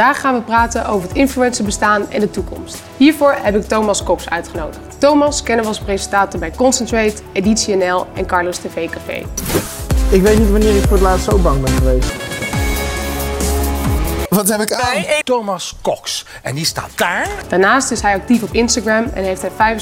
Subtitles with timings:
[0.00, 2.82] Vandaag gaan we praten over het influencerbestaan en de toekomst.
[2.96, 5.00] Hiervoor heb ik Thomas Kops uitgenodigd.
[5.00, 9.26] Thomas kennen we als presentator bij Concentrate, Editie NL en Carlos TV Café.
[10.10, 12.12] Ik weet niet wanneer ik voor het laatst zo bang ben geweest.
[14.28, 15.02] Wat heb ik aan?
[15.02, 16.26] bij Thomas Cox.
[16.42, 17.28] En die staat daar.
[17.48, 19.76] Daarnaast is hij actief op Instagram en heeft hij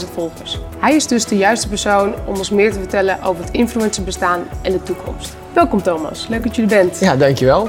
[0.00, 0.58] 75.000 volgers.
[0.78, 4.72] Hij is dus de juiste persoon om ons meer te vertellen over het influencerbestaan en
[4.72, 5.36] de toekomst.
[5.52, 7.00] Welkom Thomas, leuk dat je er bent.
[7.00, 7.68] Ja, dankjewel.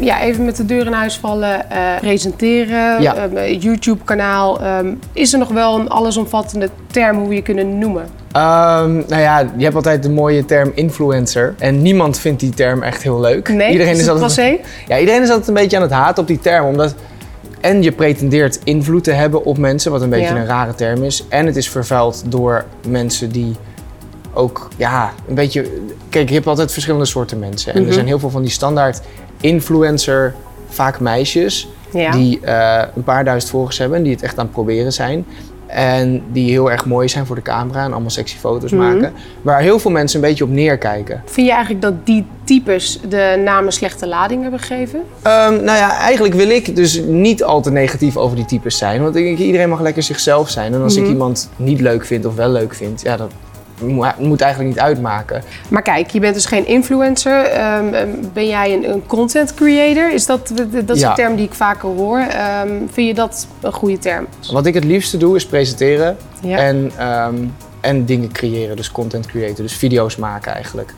[0.00, 3.14] Ja, even met de deur in huis vallen, eh, presenteren, Ja.
[3.34, 4.60] eh, YouTube-kanaal.
[4.60, 8.04] Ehm, is er nog wel een allesomvattende term hoe we je kunnen noemen?
[8.32, 11.54] Ehm, nou ja, je hebt altijd de mooie term influencer.
[11.58, 13.48] En niemand vindt die term echt heel leuk.
[13.48, 14.56] Nee, is het altijd, passé?
[14.88, 16.66] ja, iedereen is altijd een beetje aan het haten op die term.
[16.66, 16.94] Omdat
[17.60, 20.40] en je pretendeert invloed te hebben op mensen, wat een beetje Ja.
[20.40, 21.24] een rare term is.
[21.28, 23.56] En het is vervuild door mensen die
[24.34, 25.66] ook, ja, een beetje...
[26.08, 27.72] Kijk, je hebt altijd verschillende soorten mensen.
[27.72, 27.88] En Mhm.
[27.88, 29.00] er zijn heel veel van die standaard
[29.46, 30.34] influencer,
[30.68, 31.68] vaak meisjes...
[31.92, 32.10] Ja.
[32.10, 35.24] die eh, een paar duizend volgers hebben en die het echt aan het proberen zijn.
[35.66, 38.82] En die heel erg mooi zijn voor de camera en allemaal sexy foto's Mhm.
[38.82, 39.12] maken.
[39.42, 41.22] Waar heel veel mensen een beetje op neerkijken.
[41.24, 45.00] Vind je eigenlijk dat die types de naam een slechte lading hebben gegeven?
[45.22, 49.02] Ehm, nou ja, eigenlijk wil ik dus niet al te negatief over die types zijn.
[49.02, 50.74] Want ik denk, iedereen mag lekker zichzelf zijn.
[50.74, 51.04] En als Mhm.
[51.04, 53.30] ik iemand niet leuk vind of wel leuk vind, ja, dat
[54.18, 55.42] moet eigenlijk niet uitmaken.
[55.68, 57.44] Maar kijk, je bent dus geen influencer.
[57.44, 60.12] Ehm, ehm, ben jij een, een content creator?
[60.12, 60.52] Is dat,
[60.84, 61.08] dat is Ja.
[61.08, 62.18] een term die ik vaker hoor.
[62.18, 64.26] Ehm, vind je dat een goede term?
[64.52, 66.58] Wat ik het liefste doe is presenteren Ja.
[66.58, 66.92] en,
[67.80, 68.76] en dingen creëren.
[68.76, 70.94] Dus content creator, dus video's maken eigenlijk.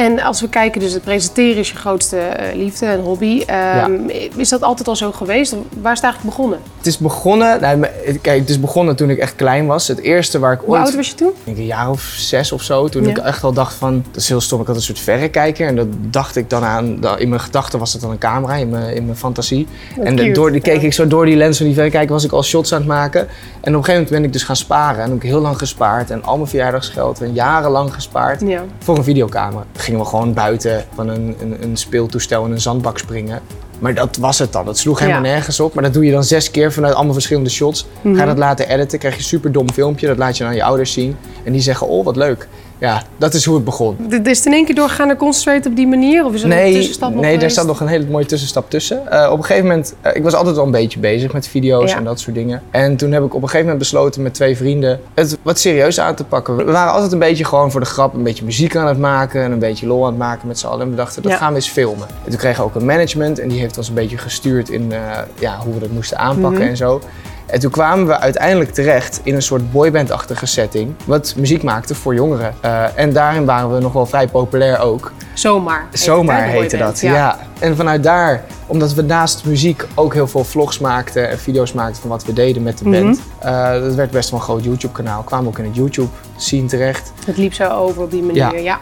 [0.00, 3.42] En als we kijken, dus het presenteren is je grootste eh, liefde en hobby.
[3.46, 3.92] Ehm,
[4.36, 5.52] Is dat altijd al zo geweest?
[5.80, 6.58] Waar is het eigenlijk begonnen?
[6.76, 7.86] Het is begonnen, nou,
[8.22, 9.88] kijk, het is begonnen toen ik echt klein was.
[9.88, 10.84] Het eerste waar ik Hoe ooit...
[10.84, 11.28] oud was je toen?
[11.28, 12.88] ik denk een jaar of zes of zo.
[12.88, 13.10] Toen Ja.
[13.10, 14.60] ik echt al dacht van, dat is heel stom.
[14.60, 17.18] Ik had een soort verrekijker en dat dacht ik dan aan.
[17.18, 19.66] In mijn gedachten was het dan een camera, in mijn, in mijn fantasie.
[20.02, 20.86] en de- door, die keek ja.
[20.86, 23.20] ik zo door die lens van die verrekijker was ik al shots aan het maken.
[23.20, 25.02] En op een gegeven moment ben ik dus gaan sparen.
[25.02, 28.42] En heb ik heel lang gespaard en al mijn verjaardagsgeld en jarenlang gespaard
[28.78, 29.64] voor een videocamera.
[29.90, 33.40] Gingen we gewoon buiten van een, een, een speeltoestel in een zandbak springen.
[33.78, 34.64] Maar dat was het dan.
[34.64, 35.28] Dat sloeg helemaal Ja.
[35.30, 35.74] nergens op.
[35.74, 37.86] Maar dat doe je dan zes keer vanuit allemaal verschillende shots.
[38.02, 38.14] Mhm.
[38.14, 40.06] Ga je dat laten editen, krijg je een super dom filmpje.
[40.06, 41.16] Dat laat je aan je ouders zien.
[41.44, 42.48] En die zeggen, oh wat leuk.
[42.80, 43.96] Ja, dat is hoe het begon.
[44.08, 46.24] D- Is het in één keer doorgegaan naar Concentrate op die manier?
[46.24, 47.54] Of is er een Nee, tussenstap nog nee daar geweest?
[47.54, 49.10] staat nog een hele mooie tussenstap tussen.
[49.10, 51.90] Eh, op een gegeven moment, eh, ik was altijd al een beetje bezig met video's
[51.90, 51.96] Ja.
[51.96, 52.62] en dat soort dingen.
[52.70, 56.00] En toen heb ik op een gegeven moment besloten met twee vrienden het wat serieus
[56.00, 56.56] aan te pakken.
[56.56, 59.42] We waren altijd een beetje gewoon voor de grap een beetje muziek aan het maken
[59.42, 60.80] en een beetje lol aan het maken met z'n allen.
[60.84, 61.38] En we dachten, dat Ja.
[61.38, 62.06] gaan we eens filmen.
[62.24, 64.92] En toen kregen we ook een management en die heeft ons een beetje gestuurd in
[64.92, 64.98] eh,
[65.38, 66.68] ja, hoe we dat moesten aanpakken Mhm.
[66.70, 67.00] en zo.
[67.50, 72.14] En toen kwamen we uiteindelijk terecht in een soort boyband-achtige setting, wat muziek maakte voor
[72.14, 72.54] jongeren.
[72.60, 75.12] Eh, en daarin waren we nog wel vrij populair ook.
[75.34, 75.86] Zomaar.
[75.92, 77.38] Zomaar heette dat, ja.
[77.58, 82.00] En vanuit daar, omdat we naast muziek ook heel veel vlogs maakten en video's maakten
[82.00, 83.02] van wat we deden met de Mhm.
[83.02, 83.20] band.
[83.38, 85.22] eh, dat werd best wel een groot YouTube-kanaal.
[85.22, 87.12] Kwamen ook in het YouTube-scene terecht.
[87.26, 88.50] Het liep zo over op die manier, Ja.
[88.58, 88.78] ja.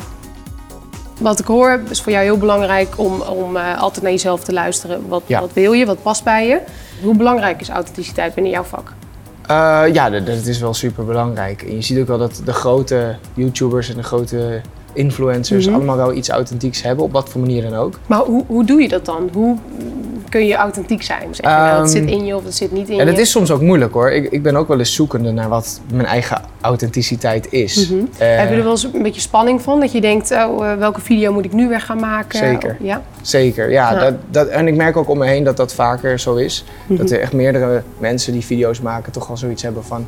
[1.19, 4.53] Wat ik hoor is voor jou heel belangrijk om, om eh, altijd naar jezelf te
[4.53, 5.09] luisteren.
[5.09, 5.41] Wat, Ja.
[5.41, 6.61] wat wil je, wat past bij je?
[7.03, 8.93] Hoe belangrijk is authenticiteit binnen jouw vak?
[9.47, 11.63] Eh, ja, dat, dat is wel super belangrijk.
[11.63, 14.61] En je ziet ook wel dat de grote YouTubers en de grote
[14.99, 15.75] influencers Mhm.
[15.75, 17.99] allemaal wel iets authentieks hebben, op wat voor manier dan ook.
[18.07, 19.29] Maar hoe, hoe doe je dat dan?
[19.33, 19.57] Hoe
[20.29, 21.23] kun je authentiek zijn?
[21.31, 23.15] Zeg je nou, dat Ehm, zit in je of dat zit niet in En dat
[23.15, 23.21] je?
[23.21, 24.11] is soms ook moeilijk hoor.
[24.11, 27.89] Ik, ik ben ook wel eens zoekende naar wat mijn eigen authenticiteit is.
[27.91, 27.99] Mhm.
[28.19, 29.81] Eh, Heb je er wel eens een beetje spanning van?
[29.81, 32.39] Dat je denkt, oh, eh, welke video moet ik nu weer gaan maken?
[32.39, 32.77] Zeker.
[32.81, 33.03] Ja?
[33.23, 33.93] Zeker, ja.
[33.93, 33.99] Ja.
[34.01, 36.65] Dat, dat, en ik merk ook om me heen dat dat vaker zo is.
[36.87, 36.99] Mhm.
[36.99, 40.07] Dat er echt meerdere mensen die video's maken toch wel zoiets hebben van...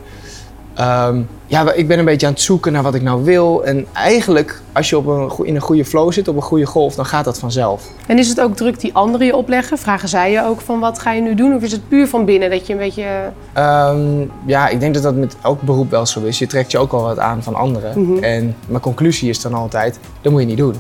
[0.75, 3.65] ehm, ja, ik ben een beetje aan het zoeken naar wat ik nou wil.
[3.65, 6.95] En eigenlijk, als je op een, in een goede flow zit, op een goede golf,
[6.95, 7.91] dan gaat dat vanzelf.
[8.07, 9.79] En is het ook druk die anderen je opleggen?
[9.79, 11.55] Vragen zij je ook van wat ga je nu doen?
[11.55, 13.33] Of is het puur van binnen dat je een beetje...
[13.53, 16.39] Ehm, ja, ik denk dat dat met elk beroep wel zo is.
[16.39, 18.03] Je trekt je ook wel wat aan van anderen.
[18.03, 18.23] Mhm.
[18.23, 20.75] En mijn conclusie is dan altijd, dat moet je niet doen.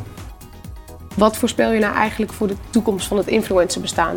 [1.16, 4.16] Wat voorspel je nou eigenlijk voor de toekomst van het influencerbestaan?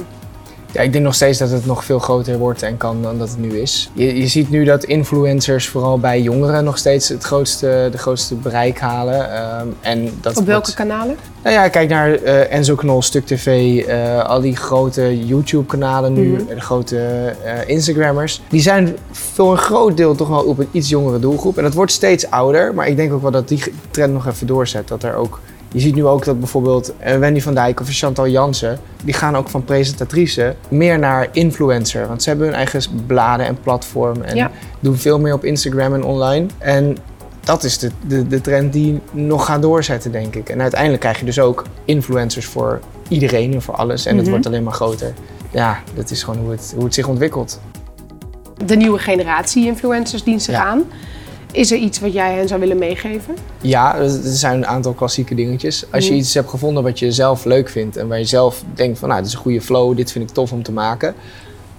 [0.74, 3.30] Ja, ik denk nog steeds dat het nog veel groter wordt en kan dan dat
[3.30, 3.90] het nu is.
[3.94, 8.36] Je, je ziet nu dat influencers vooral bij jongeren nog steeds het grootste, de grootste
[8.36, 9.34] bereik halen.
[9.34, 11.16] Ehm, en dat Op welke kanalen?
[11.44, 16.32] Nou ja, kijk naar eh, Enzo Knol, Stuk TV, eh, al die grote YouTube-kanalen nu,
[16.32, 16.46] Mhm.
[16.48, 16.98] de grote
[17.44, 18.42] eh, Instagrammers.
[18.50, 21.58] Die zijn voor een groot deel toch wel op een iets jongere doelgroep.
[21.58, 24.48] En dat wordt steeds ouder, maar ik denk ook wel dat die trend nog even
[24.48, 24.88] doorzet.
[24.88, 25.40] Dat er ook,
[25.74, 29.36] je ziet nu ook dat bijvoorbeeld eh, Wendy van Dijk of Chantal Jansen, die gaan
[29.36, 32.08] ook van presentatrice meer naar influencer.
[32.08, 34.52] Want ze hebben hun eigen bladen en platform en Ja.
[34.80, 36.46] doen veel meer op Instagram en online.
[36.58, 36.98] En
[37.44, 40.50] dat is de, de, de trend die nog gaat doorzetten, denk ik.
[40.50, 44.06] En uiteindelijk krijg je dus ook influencers voor iedereen en voor alles.
[44.06, 45.14] En het wordt alleen maar groter.
[45.52, 47.60] Ja, dat is gewoon hoe het, hoe het zich ontwikkelt.
[48.66, 50.64] De nieuwe generatie influencers dient zich Ja.
[50.66, 50.84] aan.
[51.54, 53.36] Is er iets wat jij hen zou willen meegeven?
[53.62, 55.86] Ja, er zijn een aantal klassieke dingetjes.
[55.92, 56.20] Als je Mhm.
[56.20, 59.20] iets hebt gevonden wat je zelf leuk vindt en waar je zelf denkt van nou,
[59.22, 61.14] dit is een goede flow, dit vind ik tof om te maken,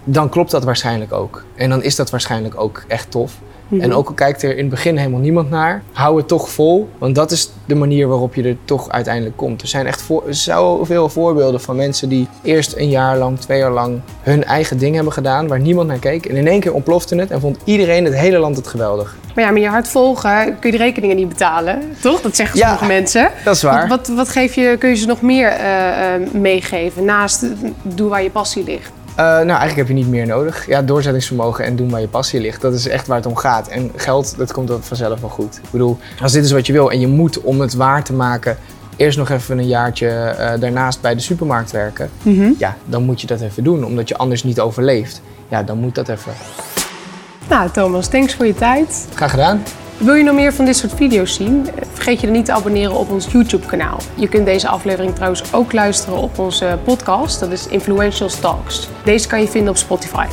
[0.05, 1.45] dan klopt dat waarschijnlijk ook.
[1.55, 3.33] En dan is dat waarschijnlijk ook echt tof.
[3.81, 6.89] En ook al kijkt er in het begin helemaal niemand naar, hou het toch vol,
[6.99, 9.63] want dat is de manier waarop je er toch uiteindelijk komt.
[9.63, 13.71] Er zijn echt voor, zoveel voorbeelden van mensen die eerst een jaar lang, twee jaar
[13.71, 16.27] lang hun eigen ding hebben gedaan, waar niemand naar keek.
[16.27, 19.17] En in één keer ontplofte het en vond iedereen, het hele land het geweldig.
[19.35, 22.21] Maar ja, met je hart volgen kun je de rekeningen niet betalen, toch?
[22.21, 22.65] Dat zeggen Ja.
[22.69, 23.31] sommige mensen.
[23.45, 23.89] Dat is waar.
[23.89, 27.47] Wat, wat, wat geef je, kun je ze nog meer eh, eh, meegeven naast
[27.83, 28.93] doe waar je passie ligt?
[29.15, 30.67] Eh, nou, eigenlijk heb je niet meer nodig.
[30.67, 32.61] Ja, doorzettingsvermogen en doen waar je passie ligt.
[32.61, 33.69] Dat is echt waar het om gaat.
[33.69, 35.57] En geld, dat komt vanzelf wel goed.
[35.63, 38.13] Ik bedoel, als dit is wat je wil en je moet om het waar te
[38.13, 38.57] maken...
[38.97, 42.11] eerst nog even een jaartje eh, daarnaast bij de supermarkt werken...
[42.59, 45.21] ja, dan moet je dat even doen, omdat je anders niet overleeft.
[45.49, 46.33] Ja, dan moet dat even.
[47.49, 49.07] Nou, Thomas, thanks voor je tijd.
[49.15, 49.63] Graag gedaan.
[49.99, 51.67] Wil je nog meer van dit soort video's zien?
[51.93, 53.99] Vergeet je dan niet te abonneren op ons YouTube-kanaal.
[54.15, 57.41] Je kunt deze aflevering trouwens ook luisteren op onze podcast.
[57.41, 58.89] Dat is Influential Talks.
[59.05, 60.27] Deze kan je vinden op Spotify.